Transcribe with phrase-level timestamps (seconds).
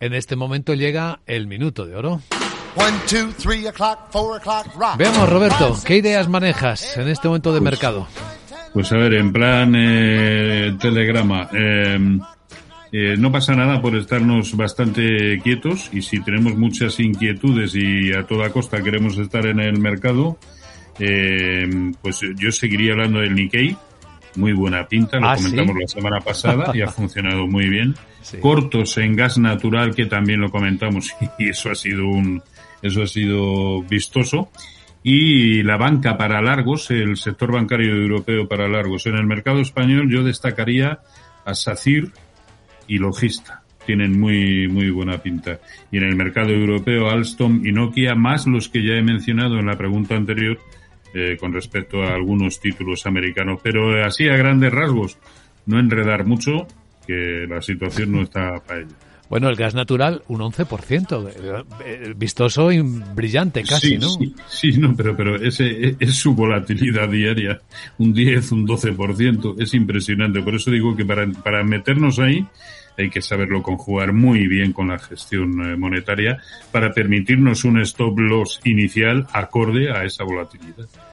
[0.00, 2.20] En este momento llega el minuto de oro.
[4.96, 8.06] Veamos, Roberto, ¿qué ideas manejas en este momento de mercado?
[8.72, 12.20] Pues a ver, en plan eh, telegrama, em,
[12.92, 18.24] eh, no pasa nada por estarnos bastante quietos y si tenemos muchas inquietudes y a
[18.24, 20.38] toda costa queremos estar en el mercado,
[21.00, 23.76] em, pues yo seguiría hablando del Nikkei,
[24.36, 25.80] muy buena pinta, lo ¿Ah, comentamos sí?
[25.82, 27.94] la semana pasada y ha funcionado muy bien.
[28.40, 32.42] Cortos en gas natural, que también lo comentamos y eso ha sido un,
[32.82, 34.50] eso ha sido vistoso.
[35.02, 39.06] Y la banca para largos, el sector bancario europeo para largos.
[39.06, 40.98] En el mercado español yo destacaría
[41.44, 42.12] a SACIR
[42.88, 43.62] y Logista.
[43.86, 45.60] Tienen muy, muy buena pinta.
[45.90, 49.66] Y en el mercado europeo Alstom y Nokia, más los que ya he mencionado en
[49.66, 50.58] la pregunta anterior,
[51.14, 53.60] eh, con respecto a algunos títulos americanos.
[53.62, 55.18] Pero eh, así a grandes rasgos,
[55.66, 56.66] no enredar mucho,
[57.06, 58.94] que la situación no está para ello.
[59.28, 61.64] Bueno, el gas natural, un 11%.
[61.84, 64.08] eh, Vistoso y brillante casi, sí, ¿no?
[64.08, 67.60] Sí, sí, no, pero, pero ese es su volatilidad diaria.
[67.98, 69.60] Un 10, un 12%.
[69.62, 70.40] Es impresionante.
[70.42, 72.46] Por eso digo que para, para meternos ahí
[72.98, 76.38] hay que saberlo conjugar muy bien con la gestión eh, monetaria
[76.72, 80.88] para permitirnos un stop loss inicial acorde a esa volatilidad.